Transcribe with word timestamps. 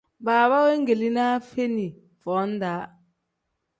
Baaba 0.27 0.61
wengilinaa 0.69 1.35
feeni 1.51 1.85
foo-daa. 2.23 2.81